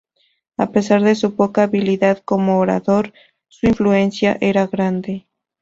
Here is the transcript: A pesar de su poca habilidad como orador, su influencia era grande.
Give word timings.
A 0.57 0.71
pesar 0.71 1.03
de 1.03 1.13
su 1.13 1.35
poca 1.35 1.61
habilidad 1.61 2.23
como 2.25 2.57
orador, 2.57 3.13
su 3.49 3.67
influencia 3.67 4.35
era 4.41 4.65
grande. 4.65 5.27